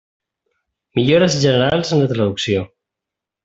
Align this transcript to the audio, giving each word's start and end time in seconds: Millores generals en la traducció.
Millores 0.99 1.37
generals 1.45 1.95
en 1.99 2.03
la 2.05 2.11
traducció. 2.15 2.69